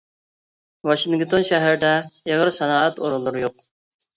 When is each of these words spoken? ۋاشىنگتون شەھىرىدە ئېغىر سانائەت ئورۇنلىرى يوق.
ۋاشىنگتون 0.89 1.45
شەھىرىدە 1.49 1.91
ئېغىر 2.31 2.53
سانائەت 2.59 2.99
ئورۇنلىرى 3.05 3.45
يوق. 3.45 3.63